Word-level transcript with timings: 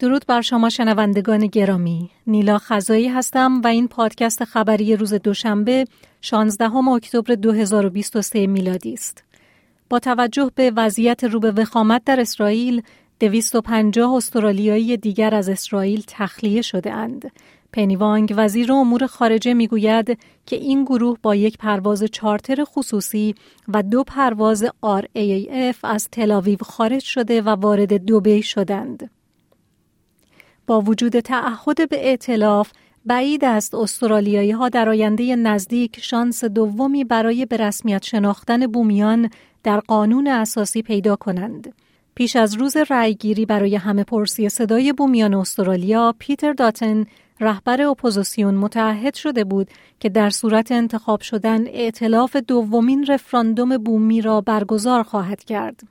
درود 0.00 0.24
بر 0.26 0.40
شما 0.40 0.68
شنوندگان 0.68 1.46
گرامی 1.46 2.10
نیلا 2.26 2.58
خزایی 2.58 3.08
هستم 3.08 3.60
و 3.64 3.66
این 3.66 3.88
پادکست 3.88 4.44
خبری 4.44 4.96
روز 4.96 5.14
دوشنبه 5.14 5.84
16 6.20 6.76
اکتبر 6.76 7.34
2023 7.34 8.46
میلادی 8.46 8.92
است 8.92 9.24
با 9.90 9.98
توجه 9.98 10.50
به 10.54 10.72
وضعیت 10.76 11.24
رو 11.24 11.40
به 11.40 11.50
وخامت 11.50 12.04
در 12.04 12.20
اسرائیل 12.20 12.82
250 13.20 14.14
استرالیایی 14.14 14.96
دیگر 14.96 15.34
از 15.34 15.48
اسرائیل 15.48 16.04
تخلیه 16.06 16.62
شده 16.62 16.92
اند. 16.92 17.32
پنیوانگ 17.72 18.34
وزیر 18.36 18.72
امور 18.72 19.06
خارجه 19.06 19.54
می‌گوید 19.54 20.18
که 20.46 20.56
این 20.56 20.84
گروه 20.84 21.18
با 21.22 21.34
یک 21.34 21.58
پرواز 21.58 22.04
چارتر 22.04 22.64
خصوصی 22.64 23.34
و 23.68 23.82
دو 23.82 24.04
پرواز 24.04 24.64
RAAF 24.64 25.76
از 25.82 26.08
تلاویو 26.12 26.58
خارج 26.62 27.02
شده 27.02 27.42
و 27.42 27.48
وارد 27.48 27.92
دوبی 27.92 28.42
شدند. 28.42 29.10
با 30.70 30.80
وجود 30.80 31.20
تعهد 31.20 31.88
به 31.88 32.08
ائتلاف 32.08 32.72
بعید 33.06 33.44
است 33.44 33.74
استرالیایی 33.74 34.50
ها 34.50 34.68
در 34.68 34.88
آینده 34.88 35.36
نزدیک 35.36 36.00
شانس 36.00 36.44
دومی 36.44 37.04
برای 37.04 37.46
به 37.46 37.56
رسمیت 37.56 38.04
شناختن 38.04 38.66
بومیان 38.66 39.30
در 39.62 39.80
قانون 39.80 40.26
اساسی 40.26 40.82
پیدا 40.82 41.16
کنند. 41.16 41.74
پیش 42.14 42.36
از 42.36 42.54
روز 42.54 42.76
رأیگیری 42.90 43.46
برای 43.46 43.76
همه 43.76 44.04
پرسی 44.04 44.48
صدای 44.48 44.92
بومیان 44.92 45.34
استرالیا، 45.34 46.14
پیتر 46.18 46.52
داتن 46.52 47.04
رهبر 47.40 47.82
اپوزیسیون 47.82 48.54
متعهد 48.54 49.14
شده 49.14 49.44
بود 49.44 49.68
که 50.00 50.08
در 50.08 50.30
صورت 50.30 50.72
انتخاب 50.72 51.20
شدن 51.20 51.66
ائتلاف 51.66 52.36
دومین 52.36 53.06
رفراندوم 53.06 53.78
بومی 53.78 54.20
را 54.20 54.40
برگزار 54.40 55.02
خواهد 55.02 55.44
کرد. 55.44 55.82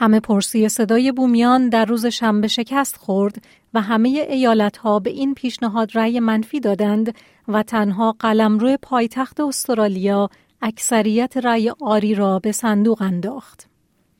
همه 0.00 0.20
پرسی 0.20 0.68
صدای 0.68 1.12
بومیان 1.12 1.68
در 1.68 1.84
روز 1.84 2.06
شنبه 2.06 2.48
شکست 2.48 2.96
خورد 2.96 3.44
و 3.74 3.80
همه 3.80 4.08
ایالت 4.08 4.76
ها 4.76 4.98
به 4.98 5.10
این 5.10 5.34
پیشنهاد 5.34 5.90
رأی 5.94 6.20
منفی 6.20 6.60
دادند 6.60 7.14
و 7.48 7.62
تنها 7.62 8.16
قلمرو 8.18 8.76
پایتخت 8.82 9.40
استرالیا 9.40 10.30
اکثریت 10.62 11.36
رأی 11.36 11.72
آری 11.80 12.14
را 12.14 12.38
به 12.38 12.52
صندوق 12.52 13.02
انداخت. 13.02 13.66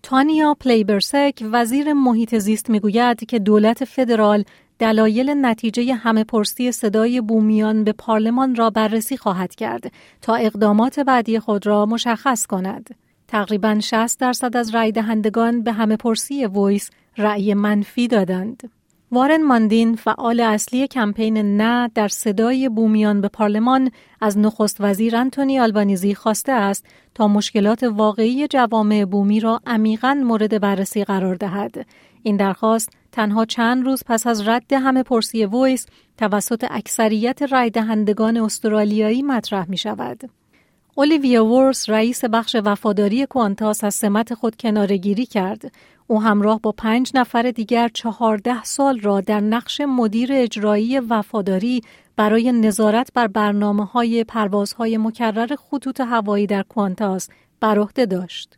تانیا 0.03 0.57
پلیبرسک 0.61 1.45
وزیر 1.53 1.93
محیط 1.93 2.39
زیست 2.39 2.71
می‌گوید 2.71 3.25
که 3.25 3.39
دولت 3.39 3.85
فدرال 3.85 4.45
دلایل 4.79 5.35
نتیجه 5.37 5.95
همه 5.95 6.25
پرسی 6.25 6.73
صدای 6.73 7.21
بومیان 7.21 7.85
به 7.85 7.93
پارلمان 7.93 8.55
را 8.55 8.71
بررسی 8.71 9.17
خواهد 9.17 9.55
کرد 9.55 9.93
تا 10.23 10.35
اقدامات 10.35 11.01
بعدی 11.01 11.39
خود 11.39 11.67
را 11.67 11.87
مشخص 11.87 12.47
کند. 12.47 12.95
تقریبا 13.29 13.81
60 13.81 14.21
درصد 14.21 14.57
از 14.57 14.75
رای 14.75 14.93
دهندگان 14.93 15.63
به 15.63 15.73
همه 15.73 15.97
پرسی 15.97 16.47
ویس 16.47 16.91
رأی 17.19 17.55
منفی 17.55 18.09
دادند. 18.09 18.80
وارن 19.13 19.43
ماندین 19.43 19.97
فعال 19.97 20.41
اصلی 20.41 20.87
کمپین 20.87 21.57
نه 21.57 21.91
در 21.95 22.09
صدای 22.09 22.69
بومیان 22.69 23.21
به 23.21 23.29
پارلمان 23.29 23.91
از 24.21 24.39
نخست 24.39 24.77
وزیر 24.81 25.17
انتونی 25.17 25.61
آلبانیزی 25.61 26.15
خواسته 26.15 26.53
است 26.53 26.87
تا 27.15 27.29
مشکلات 27.29 27.83
واقعی 27.83 28.49
جوامع 28.49 29.05
بومی 29.05 29.41
را 29.41 29.61
عمیقا 29.67 30.15
مورد 30.15 30.61
بررسی 30.61 31.05
قرار 31.05 31.35
دهد. 31.35 31.87
این 32.23 32.37
درخواست 32.37 32.91
تنها 33.13 33.45
چند 33.45 33.85
روز 33.85 34.03
پس 34.07 34.27
از 34.27 34.49
رد 34.49 34.73
همه 34.73 35.03
پرسی 35.03 35.47
ویس 35.47 35.87
توسط 36.17 36.67
اکثریت 36.71 37.43
رای 37.43 37.71
دهندگان 37.71 38.37
استرالیایی 38.37 39.23
مطرح 39.23 39.71
می 39.71 39.77
شود. 39.77 40.40
اولیویا 40.95 41.47
ورس 41.47 41.91
رئیس 41.91 42.25
بخش 42.25 42.57
وفاداری 42.65 43.27
کوانتاس 43.27 43.85
از 43.85 43.95
سمت 43.95 44.35
خود 44.35 44.57
کنارگیری 44.57 45.27
کرد. 45.27 45.73
او 46.07 46.23
همراه 46.23 46.61
با 46.61 46.73
پنج 46.73 47.11
نفر 47.15 47.43
دیگر 47.43 47.89
چهارده 47.89 48.65
سال 48.65 49.01
را 49.01 49.21
در 49.21 49.41
نقش 49.41 49.81
مدیر 49.81 50.31
اجرایی 50.33 50.99
وفاداری 50.99 51.81
برای 52.17 52.53
نظارت 52.53 53.13
بر 53.15 53.27
برنامه 53.27 53.85
های 53.85 54.25
پروازهای 54.25 54.99
مکرر 54.99 55.57
خطوط 55.57 56.01
هوایی 56.01 56.47
در 56.47 56.63
کوانتاس 56.63 57.29
بر 57.61 57.79
عهده 57.79 58.07
داشت. 58.07 58.57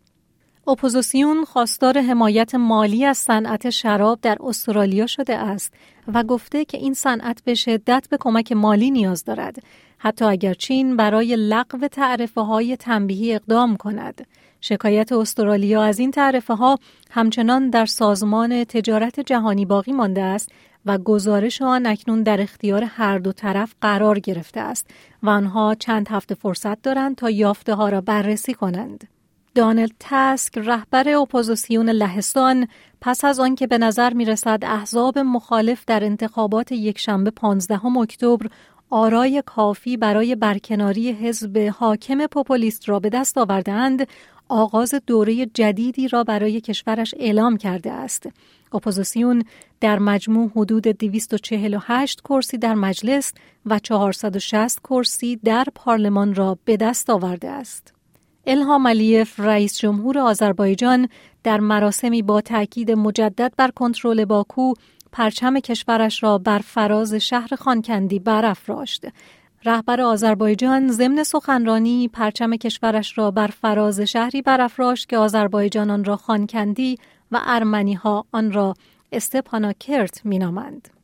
اپوزیسیون 0.67 1.45
خواستار 1.45 1.99
حمایت 1.99 2.55
مالی 2.55 3.05
از 3.05 3.19
صنعت 3.19 3.71
شراب 3.71 4.19
در 4.23 4.37
استرالیا 4.41 5.07
شده 5.07 5.37
است 5.37 5.75
و 6.15 6.25
گفته 6.25 6.65
که 6.65 6.79
این 6.79 6.95
صنعت 6.95 7.43
به 7.45 7.55
شدت 7.55 8.07
به 8.11 8.17
کمک 8.21 8.53
مالی 8.53 8.91
نیاز 8.91 9.25
دارد 9.25 9.57
حتی 10.05 10.25
اگر 10.25 10.55
چین 10.55 10.97
برای 10.97 11.37
لغو 11.37 11.89
تعرفه 11.89 12.41
های 12.41 12.77
تنبیهی 12.77 13.35
اقدام 13.35 13.77
کند 13.77 14.27
شکایت 14.61 15.13
استرالیا 15.13 15.83
از 15.83 15.99
این 15.99 16.11
تعرفه 16.11 16.55
ها 16.55 16.79
همچنان 17.11 17.71
در 17.71 17.87
سازمان 17.87 18.65
تجارت 18.65 19.21
جهانی 19.21 19.67
باقی 19.67 19.93
مانده 19.93 20.23
است 20.23 20.53
و 20.87 20.99
گزارش 20.99 21.63
آن 21.63 21.87
اکنون 21.87 22.23
در 22.23 22.41
اختیار 22.41 22.85
هر 22.85 23.19
دو 23.19 23.33
طرف 23.33 23.75
قرار 23.81 24.19
گرفته 24.19 24.61
است 24.61 24.91
و 25.23 25.31
آنها 25.31 25.75
چند 25.75 26.09
هفته 26.09 26.35
فرصت 26.35 26.83
دارند 26.83 27.17
تا 27.17 27.31
یافته 27.31 27.75
ها 27.75 27.89
را 27.89 28.01
بررسی 28.01 28.55
کنند. 28.55 29.09
دانلد 29.55 29.93
تسک 30.01 30.59
رهبر 30.59 31.09
اپوزیسیون 31.09 31.91
لهستان 31.91 32.69
پس 33.01 33.25
از 33.25 33.41
آنکه 33.41 33.67
به 33.67 33.79
نظر 33.79 34.13
می 34.13 34.25
رسد 34.25 34.59
احزاب 34.63 35.19
مخالف 35.19 35.85
در 35.85 36.05
انتخابات 36.05 36.73
یکشنبه 36.73 37.31
15 37.31 37.87
اکتبر 37.87 38.47
آرای 38.91 39.43
کافی 39.47 39.97
برای 39.97 40.35
برکناری 40.35 41.13
حزب 41.13 41.73
حاکم 41.79 42.27
پوپولیست 42.27 42.89
را 42.89 43.01
به 43.01 43.09
دست 43.09 43.39
آوردهاند 43.39 44.09
آغاز 44.49 44.95
دوره 45.07 45.47
جدیدی 45.47 46.09
را 46.09 46.25
برای 46.25 46.61
کشورش 46.61 47.15
اعلام 47.19 47.57
کرده 47.57 47.93
است. 47.93 48.29
اپوزیسیون 48.73 49.45
در 49.81 49.99
مجموع 49.99 50.51
حدود 50.57 50.83
248 50.83 52.21
کرسی 52.21 52.59
در 52.59 52.75
مجلس 52.75 53.33
و 53.67 53.79
460 53.79 54.81
کرسی 54.81 55.37
در 55.37 55.67
پارلمان 55.75 56.35
را 56.35 56.59
به 56.65 56.77
دست 56.77 57.11
آورده 57.11 57.49
است. 57.51 58.02
الهام 58.47 58.87
علی‌اف 58.87 59.41
رئیس 59.41 59.79
جمهور 59.79 60.19
آذربایجان 60.19 61.09
در 61.45 61.61
مراسمی 61.61 62.23
با 62.23 62.41
تاکید 62.41 62.91
مجدد 62.91 63.53
بر 63.57 63.71
کنترل 63.71 64.25
باکو 64.25 64.75
پرچم 65.13 65.61
کشورش 65.61 66.23
را 66.23 66.39
بر 66.39 66.59
فراز 66.59 67.15
شهر 67.15 67.57
خانکندی 67.57 68.19
برافراشت. 68.19 69.07
رهبر 69.65 70.01
آذربایجان 70.01 70.89
ضمن 70.89 71.23
سخنرانی 71.23 72.09
پرچم 72.09 72.57
کشورش 72.57 73.19
را 73.19 73.31
بر 73.31 73.47
فراز 73.47 74.01
شهری 74.01 74.43
برافراشت 74.43 75.09
که 75.09 75.19
آذربایجانان 75.19 76.05
را 76.05 76.17
خانکندی 76.17 76.99
و 77.33 77.41
ارمنی 77.45 77.95
ها 77.95 78.25
آن 78.33 78.53
را 78.53 78.75
استپاناکرت 79.13 80.27
مینامند. 80.27 81.02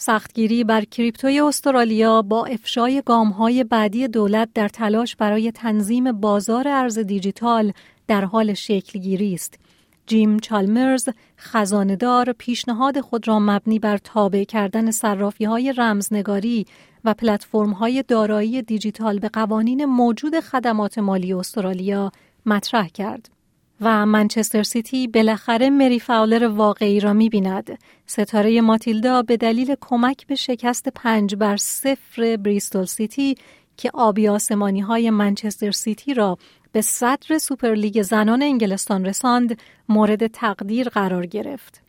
سختگیری 0.00 0.64
بر 0.64 0.84
کریپتوی 0.84 1.40
استرالیا 1.40 2.22
با 2.22 2.46
افشای 2.46 3.02
های 3.38 3.64
بعدی 3.64 4.08
دولت 4.08 4.48
در 4.54 4.68
تلاش 4.68 5.16
برای 5.16 5.52
تنظیم 5.52 6.12
بازار 6.12 6.68
ارز 6.68 6.98
دیجیتال 6.98 7.72
در 8.06 8.24
حال 8.24 8.54
شکلگیری 8.54 9.34
است. 9.34 9.58
جیم 10.06 10.38
چالمرز 10.38 11.08
خزاندار 11.38 12.32
پیشنهاد 12.32 13.00
خود 13.00 13.28
را 13.28 13.38
مبنی 13.38 13.78
بر 13.78 13.98
تابع 13.98 14.44
کردن 14.44 14.90
صرافی 14.90 15.44
های 15.44 15.72
رمزنگاری 15.76 16.66
و 17.04 17.14
پلتفرم 17.14 17.70
های 17.70 18.04
دارایی 18.08 18.62
دیجیتال 18.62 19.18
به 19.18 19.28
قوانین 19.28 19.84
موجود 19.84 20.40
خدمات 20.40 20.98
مالی 20.98 21.32
استرالیا 21.32 22.12
مطرح 22.46 22.88
کرد. 22.88 23.37
و 23.80 24.06
منچستر 24.06 24.62
سیتی 24.62 25.06
بالاخره 25.06 25.70
مری 25.70 26.00
فاولر 26.00 26.44
واقعی 26.44 27.00
را 27.00 27.12
می 27.12 27.28
بیند. 27.28 27.78
ستاره 28.06 28.60
ماتیلدا 28.60 29.22
به 29.22 29.36
دلیل 29.36 29.74
کمک 29.80 30.26
به 30.26 30.34
شکست 30.34 30.88
پنج 30.88 31.34
بر 31.34 31.56
صفر 31.56 32.36
بریستول 32.36 32.84
سیتی 32.84 33.34
که 33.76 33.90
آبی 33.94 34.28
آسمانی 34.28 34.80
های 34.80 35.10
منچستر 35.10 35.70
سیتی 35.70 36.14
را 36.14 36.38
به 36.72 36.80
صدر 36.80 37.38
سوپرلیگ 37.38 38.02
زنان 38.02 38.42
انگلستان 38.42 39.04
رساند 39.04 39.58
مورد 39.88 40.26
تقدیر 40.26 40.88
قرار 40.88 41.26
گرفت. 41.26 41.87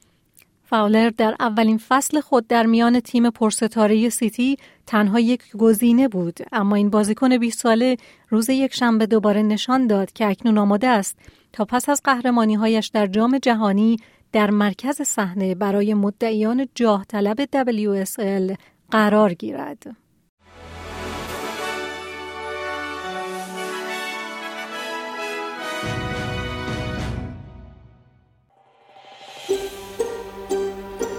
فاولر 0.70 1.10
در 1.10 1.36
اولین 1.40 1.78
فصل 1.78 2.20
خود 2.20 2.48
در 2.48 2.66
میان 2.66 3.00
تیم 3.00 3.30
پرستاره 3.30 4.10
سیتی 4.10 4.58
تنها 4.86 5.20
یک 5.20 5.58
گزینه 5.58 6.08
بود 6.08 6.40
اما 6.52 6.76
این 6.76 6.90
بازیکن 6.90 7.38
20 7.38 7.60
ساله 7.60 7.98
روز 8.30 8.50
یک 8.50 8.76
شنبه 8.76 9.06
دوباره 9.06 9.42
نشان 9.42 9.88
داد 9.88 10.12
که 10.12 10.28
اکنون 10.28 10.58
آماده 10.58 10.88
است 10.88 11.18
تا 11.54 11.66
پس 11.66 11.90
از 11.90 12.02
قهرمانی 12.04 12.56
هایش 12.56 12.88
در 12.88 13.08
جام 13.08 13.38
جهانی 13.38 13.98
در 14.32 14.50
مرکز 14.50 15.02
صحنه 15.02 15.56
برای 15.56 15.94
مدعیان 15.94 16.68
جاه 16.76 17.06
طلب 17.06 17.46
WSL 17.46 18.56
قرار 18.92 19.34
گیرد. 19.34 19.96